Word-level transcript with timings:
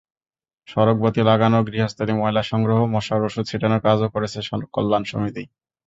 সড়কবাতি 0.67 1.21
লাগানো, 1.29 1.57
গৃহস্থালি 1.67 2.13
ময়লা 2.15 2.43
সংগ্রহ, 2.51 2.79
মশার 2.93 3.21
ওষুধ 3.27 3.45
ছিটানোর 3.49 3.83
কাজও 3.85 4.07
করছে 4.13 4.39
কল্যাণ 4.75 5.03
সমিতি। 5.11 5.43